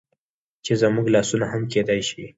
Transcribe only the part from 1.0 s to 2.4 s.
لاسونه هم کيدى شي